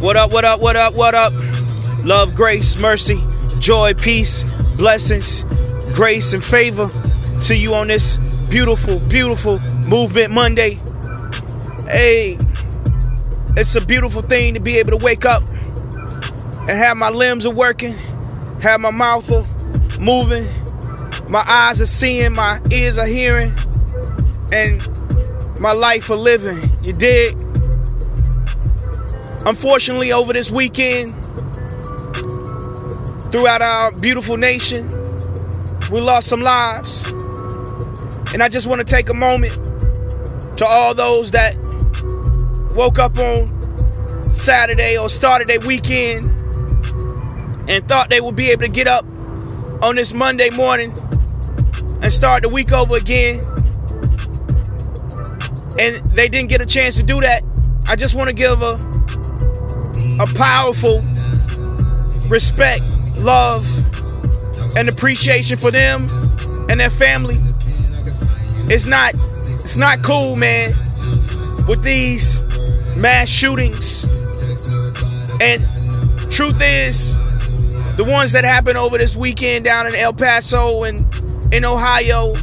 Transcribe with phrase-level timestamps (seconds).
[0.00, 1.34] What up, what up, what up, what up?
[2.06, 3.20] Love, grace, mercy,
[3.58, 4.44] joy, peace,
[4.78, 5.44] blessings,
[5.94, 6.88] grace, and favor
[7.42, 8.16] to you on this
[8.48, 10.80] beautiful, beautiful Movement Monday.
[11.84, 12.38] Hey,
[13.58, 15.46] it's a beautiful thing to be able to wake up
[16.60, 17.92] and have my limbs are working,
[18.62, 19.44] have my mouth are
[20.00, 20.46] moving,
[21.30, 23.54] my eyes are seeing, my ears are hearing,
[24.50, 24.80] and
[25.60, 26.58] my life are living.
[26.82, 27.36] You dig?
[29.50, 31.10] Unfortunately, over this weekend,
[33.32, 34.86] throughout our beautiful nation,
[35.90, 37.10] we lost some lives.
[38.32, 39.52] And I just want to take a moment
[40.56, 41.56] to all those that
[42.76, 43.48] woke up on
[44.22, 46.26] Saturday or started their weekend
[47.68, 49.04] and thought they would be able to get up
[49.82, 50.94] on this Monday morning
[52.02, 53.40] and start the week over again.
[55.76, 57.42] And they didn't get a chance to do that.
[57.88, 58.99] I just want to give a
[60.20, 61.00] a powerful
[62.28, 62.84] respect,
[63.16, 63.66] love,
[64.76, 66.06] and appreciation for them
[66.68, 67.38] and their family.
[68.68, 70.74] It's not it's not cool, man,
[71.66, 72.38] with these
[72.98, 74.04] mass shootings.
[75.40, 75.62] And
[76.30, 77.14] truth is,
[77.96, 80.98] the ones that happened over this weekend down in El Paso and
[81.50, 82.34] in Ohio,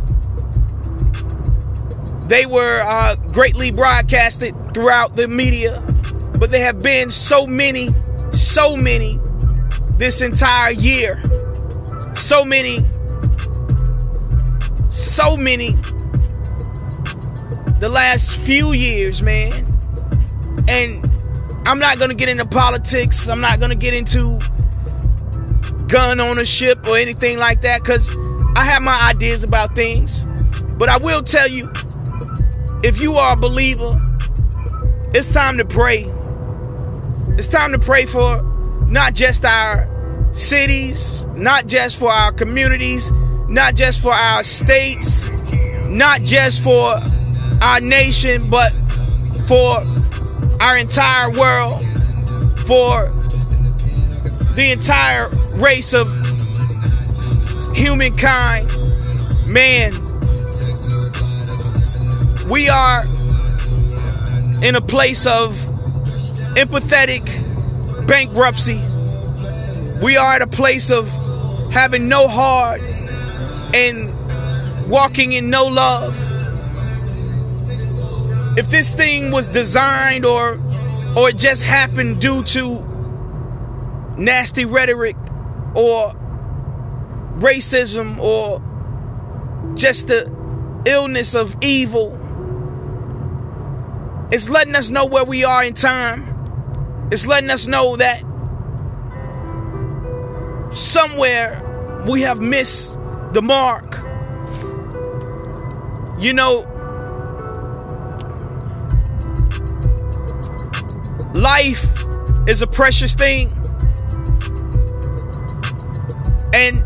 [2.27, 5.79] they were uh, greatly broadcasted throughout the media
[6.39, 7.89] but there have been so many,
[8.31, 9.19] so many
[9.95, 11.21] this entire year.
[12.15, 12.79] So many,
[14.89, 15.71] so many
[17.79, 19.51] the last few years, man.
[20.67, 21.05] And
[21.67, 23.27] I'm not going to get into politics.
[23.27, 24.39] I'm not going to get into
[25.87, 28.15] gun ownership or anything like that because
[28.55, 30.27] I have my ideas about things.
[30.77, 31.71] But I will tell you
[32.83, 34.01] if you are a believer,
[35.13, 36.11] it's time to pray.
[37.37, 38.41] It's time to pray for
[38.87, 39.87] not just our
[40.31, 43.11] cities, not just for our communities,
[43.47, 45.29] not just for our states,
[45.87, 46.95] not just for
[47.61, 48.71] our nation, but
[49.47, 49.83] for
[50.61, 51.83] our entire world,
[52.65, 53.09] for
[54.55, 56.09] the entire race of
[57.75, 58.67] humankind.
[59.47, 59.93] Man,
[62.49, 63.05] we are
[64.63, 65.66] in a place of
[66.57, 67.23] empathetic
[68.07, 68.81] bankruptcy.
[70.03, 71.07] We are at a place of
[71.71, 72.81] having no heart
[73.75, 74.11] and
[74.89, 76.15] walking in no love.
[78.57, 80.59] If this thing was designed or
[81.15, 82.83] or it just happened due to
[84.17, 85.15] nasty rhetoric
[85.75, 86.11] or
[87.37, 88.63] racism or
[89.75, 92.17] just the illness of evil,
[94.31, 96.36] it's letting us know where we are in time.
[97.09, 98.21] It's letting us know that
[100.73, 101.63] somewhere
[102.05, 102.99] we have missed
[103.31, 103.95] the mark.
[106.19, 106.61] You know,
[111.33, 111.85] life
[112.45, 113.49] is a precious thing.
[116.53, 116.85] And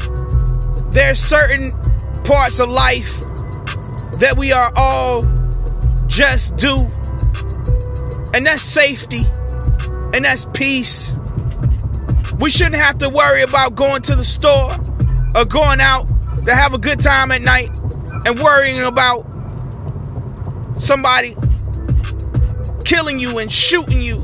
[0.92, 1.72] there's certain
[2.26, 3.20] parts of life
[4.20, 5.24] that we are all
[6.06, 6.86] just due.
[8.36, 9.26] And that's safety
[10.14, 11.18] and that's peace.
[12.40, 14.72] We shouldn't have to worry about going to the store
[15.36, 16.08] or going out
[16.46, 17.70] to have a good time at night
[18.26, 19.26] and worrying about
[20.78, 21.36] somebody
[22.84, 24.18] killing you and shooting you.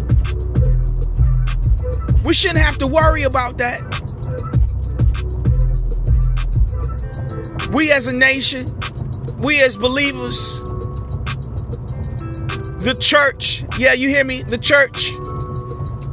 [2.26, 3.82] We shouldn't have to worry about that.
[7.72, 8.66] We as a nation,
[9.40, 10.60] we as believers,
[12.80, 14.42] the church, yeah, you hear me?
[14.44, 15.12] The church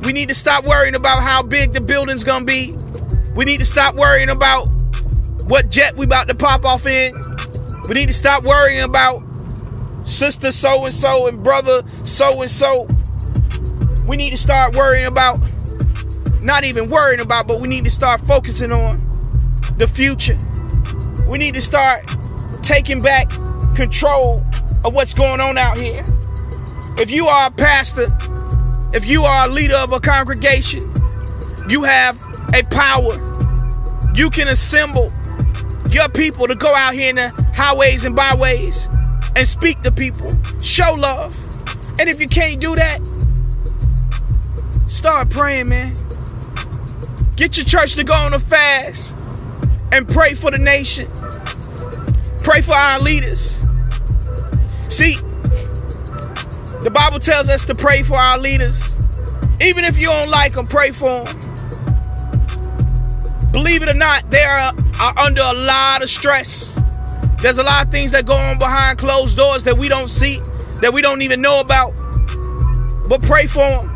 [0.05, 2.77] we need to stop worrying about how big the building's gonna be.
[3.35, 4.67] We need to stop worrying about
[5.47, 7.15] what jet we about to pop off in.
[7.89, 9.23] We need to stop worrying about
[10.05, 12.87] sister so and so and brother so and so.
[14.07, 15.39] We need to start worrying about,
[16.43, 19.01] not even worrying about, but we need to start focusing on
[19.79, 20.37] the future.
[21.29, 22.07] We need to start
[22.63, 23.31] taking back
[23.75, 24.41] control
[24.85, 26.05] of what's going on out here.
[26.99, 28.07] If you are a pastor,
[28.95, 30.81] if you are a leader of a congregation,
[31.69, 32.23] you have
[32.55, 33.15] a power.
[34.15, 35.11] You can assemble
[35.91, 38.89] your people to go out here in the highways and byways
[39.35, 40.29] and speak to people,
[40.63, 41.37] show love.
[41.99, 43.01] And if you can't do that,
[44.87, 45.95] start praying, man.
[47.37, 49.17] Get your church to go on a fast
[49.91, 51.11] and pray for the nation.
[52.45, 53.67] Pray for our leaders.
[54.89, 55.17] See,
[56.85, 59.03] the Bible tells us to pray for our leaders.
[59.59, 61.37] Even if you don't like them, pray for them.
[63.53, 64.71] Believe it or not, they are,
[65.01, 66.79] are under a lot of stress.
[67.41, 70.41] There's a lot of things that go on behind closed doors that we don't see,
[70.83, 71.93] that we don't even know about.
[73.09, 73.95] But pray for them.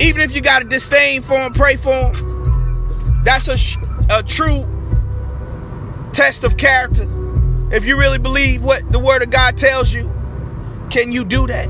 [0.00, 3.20] Even if you got a disdain for them, pray for them.
[3.24, 3.56] That's a,
[4.10, 4.66] a true
[6.12, 7.08] test of character.
[7.72, 10.12] If you really believe what the Word of God tells you,
[10.90, 11.68] can you do that?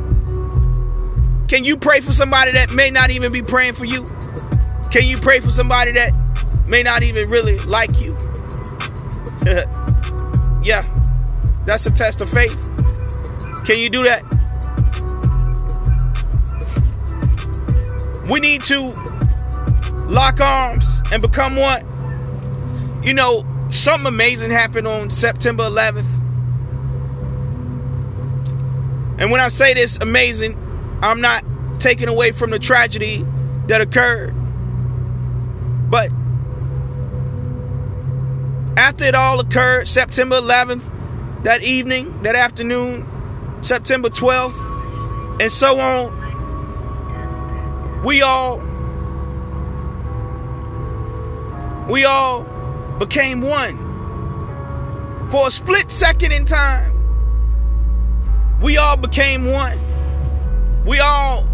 [1.48, 4.04] Can you pray for somebody that may not even be praying for you?
[4.90, 6.12] Can you pray for somebody that
[6.68, 8.16] may not even really like you?
[10.62, 10.84] yeah,
[11.64, 12.70] that's a test of faith.
[13.64, 14.22] Can you do that?
[18.30, 18.90] We need to
[20.06, 21.84] lock arms and become one.
[23.02, 26.19] You know, something amazing happened on September 11th.
[29.20, 30.56] And when I say this amazing,
[31.02, 31.44] I'm not
[31.78, 33.26] taking away from the tragedy
[33.66, 34.34] that occurred.
[35.90, 36.10] But
[38.78, 43.06] after it all occurred, September 11th, that evening, that afternoon,
[43.60, 46.16] September 12th, and so on,
[48.04, 48.58] we all
[51.90, 52.44] we all
[52.98, 53.88] became one.
[55.30, 56.99] For a split second in time,
[58.60, 59.78] we all became one.
[60.84, 61.46] We all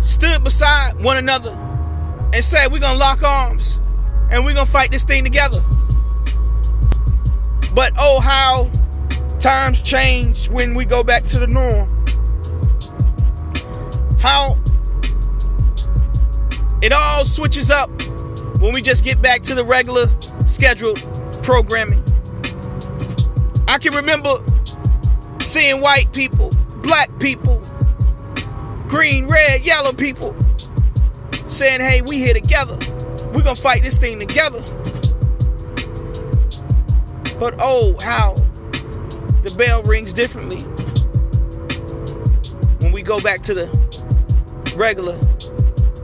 [0.00, 1.50] stood beside one another
[2.32, 3.80] and said, We're gonna lock arms
[4.30, 5.62] and we're gonna fight this thing together.
[7.74, 8.70] But oh, how
[9.38, 11.88] times change when we go back to the norm.
[14.18, 14.58] How
[16.82, 17.90] it all switches up
[18.60, 20.06] when we just get back to the regular
[20.44, 21.00] scheduled
[21.42, 22.02] programming.
[23.68, 24.38] I can remember
[25.48, 26.50] seeing white people,
[26.82, 27.62] black people,
[28.86, 30.36] green, red, yellow people
[31.46, 32.76] saying, hey, we here together.
[33.32, 34.60] We're going to fight this thing together.
[37.40, 38.34] But oh, how
[39.42, 40.60] the bell rings differently
[42.80, 45.18] when we go back to the regular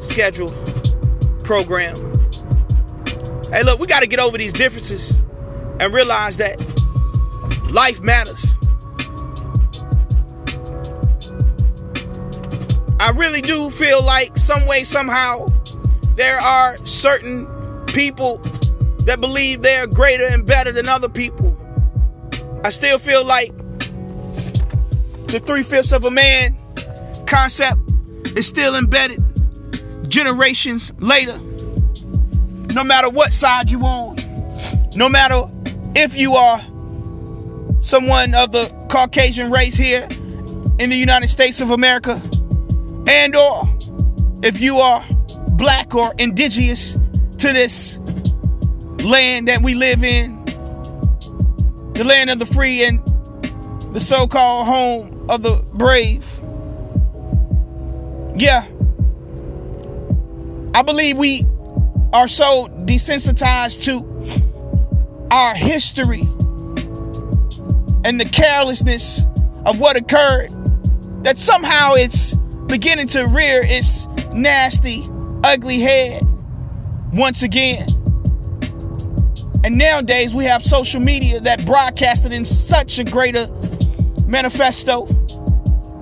[0.01, 0.55] scheduled
[1.45, 1.97] program.
[3.51, 5.23] Hey, look, we got to get over these differences
[5.81, 6.59] and realize that
[7.71, 8.54] life matters.
[13.05, 15.49] I really do feel like some way, somehow,
[16.15, 17.47] there are certain
[17.85, 18.39] people
[19.01, 21.55] that believe they're greater and better than other people.
[22.65, 23.55] I still feel like
[25.27, 26.57] the three fifths of a man
[27.27, 27.79] concept
[28.39, 29.23] is still embedded
[30.09, 31.39] generations later.
[32.73, 34.17] No matter what side you on,
[34.97, 35.43] no matter
[35.95, 36.59] if you are
[37.81, 40.09] someone of the Caucasian race here
[40.79, 42.19] in the United States of America,
[43.07, 43.69] and or
[44.43, 45.05] if you are
[45.53, 46.93] black or indigenous
[47.39, 47.99] to this
[49.03, 50.45] land that we live in,
[51.95, 53.01] the land of the free and
[53.95, 56.25] the so-called home of the brave.
[58.37, 58.67] Yeah.
[60.75, 61.47] I believe we
[62.13, 66.29] are so desensitized to our history
[68.05, 69.25] and the carelessness
[69.65, 70.51] of what occurred
[71.23, 72.35] that somehow it's
[72.67, 75.09] beginning to rear its nasty,
[75.43, 76.23] ugly head
[77.13, 77.89] once again.
[79.65, 83.47] And nowadays we have social media that broadcasted in such a greater
[84.27, 85.07] manifesto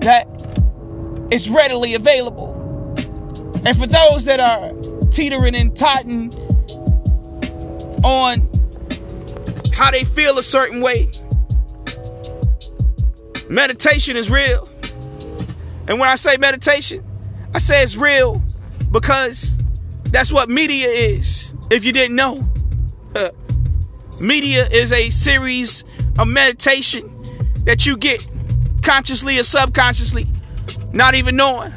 [0.01, 0.27] that
[1.31, 2.53] it's readily available.
[3.65, 4.71] And for those that are
[5.11, 6.33] teetering and totting
[8.03, 8.49] on
[9.73, 11.09] how they feel a certain way,
[13.49, 14.69] meditation is real.
[15.87, 17.05] And when I say meditation,
[17.53, 18.41] I say it's real
[18.91, 19.59] because
[20.05, 21.53] that's what media is.
[21.69, 22.47] If you didn't know,
[24.21, 25.83] media is a series
[26.17, 27.09] of meditation
[27.65, 28.27] that you get
[28.83, 30.27] consciously or subconsciously,
[30.91, 31.73] not even knowing.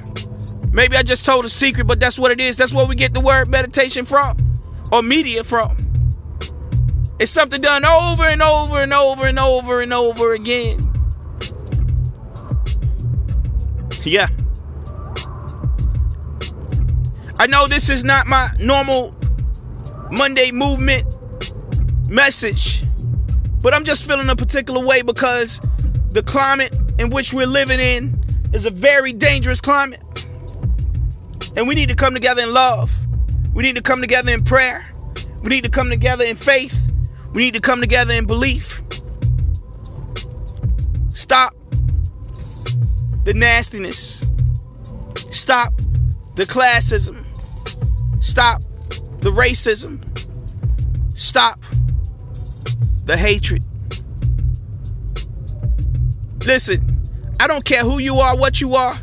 [0.72, 2.56] Maybe I just told a secret, but that's what it is.
[2.56, 4.36] That's where we get the word meditation from
[4.92, 5.76] or media from.
[7.18, 10.78] It's something done over and over and over and over and over again.
[14.06, 14.28] Yeah.
[17.40, 19.16] I know this is not my normal
[20.12, 21.18] Monday movement
[22.08, 22.84] message,
[23.62, 25.60] but I'm just feeling a particular way because
[26.10, 28.22] the climate in which we're living in
[28.52, 30.00] is a very dangerous climate.
[31.56, 32.92] And we need to come together in love.
[33.54, 34.84] We need to come together in prayer.
[35.42, 36.92] We need to come together in faith.
[37.34, 38.82] We need to come together in belief.
[41.08, 41.55] Stop
[43.26, 44.21] the nastiness.
[45.33, 45.76] Stop
[46.37, 47.25] the classism.
[48.23, 48.62] Stop
[49.18, 50.00] the racism.
[51.12, 51.61] Stop
[53.04, 53.64] the hatred.
[56.47, 57.02] Listen,
[57.40, 58.95] I don't care who you are, what you are,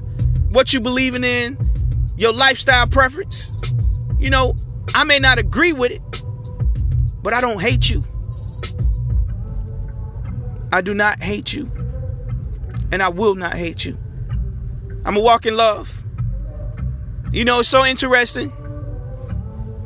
[0.51, 1.57] what you believing in,
[2.15, 3.61] your lifestyle preference.
[4.19, 4.55] You know,
[4.95, 6.01] I may not agree with it,
[7.21, 8.01] but I don't hate you.
[10.71, 11.69] I do not hate you.
[12.93, 13.97] And I will not hate you.
[15.05, 16.03] I'm a walk in love.
[17.31, 18.49] You know, it's so interesting.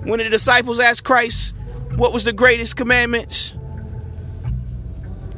[0.03, 1.53] When the disciples asked Christ,
[1.95, 3.53] What was the greatest commandments?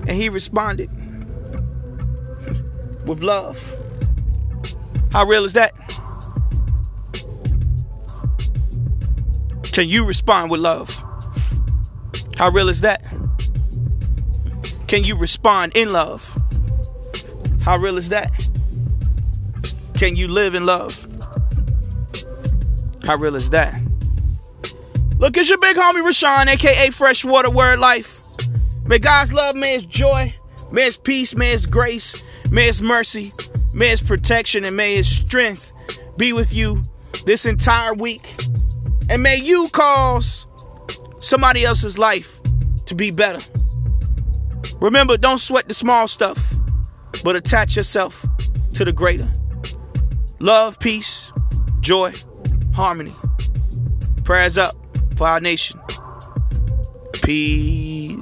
[0.07, 0.89] And he responded
[3.05, 3.75] with love.
[5.11, 5.73] How real is that?
[9.71, 11.03] Can you respond with love?
[12.37, 13.01] How real is that?
[14.87, 16.37] Can you respond in love?
[17.61, 18.31] How real is that?
[19.99, 21.05] Can you live in love?
[23.03, 23.73] How real is that?
[25.17, 28.17] Look, it's your big homie Rashawn, aka Freshwater Word Life.
[28.85, 30.33] May God's love, may His joy,
[30.71, 33.33] may His peace, may His grace, may His mercy,
[33.73, 35.73] may His protection, and may His strength
[36.15, 36.81] be with you
[37.25, 38.21] this entire week.
[39.09, 40.47] And may you cause
[41.17, 42.39] somebody else's life
[42.85, 43.45] to be better.
[44.79, 46.53] Remember, don't sweat the small stuff,
[47.21, 48.25] but attach yourself
[48.75, 49.29] to the greater.
[50.41, 51.33] Love, peace,
[51.81, 52.13] joy,
[52.73, 53.11] harmony.
[54.23, 54.73] Prayers up
[55.17, 55.79] for our nation.
[57.11, 58.18] Peace.